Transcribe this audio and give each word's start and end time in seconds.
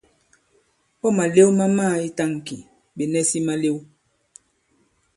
Ɔ̂ 1.05 1.09
màlew 1.17 1.49
ma 1.57 1.65
mamàa 1.69 1.97
i 2.07 2.09
tāŋki, 2.17 2.55
ɓè 2.95 3.03
nɛsi 3.11 3.39
malew. 3.47 3.77